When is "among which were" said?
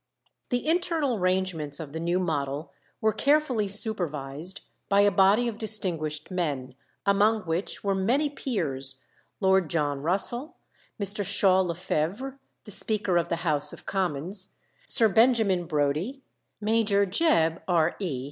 7.05-7.93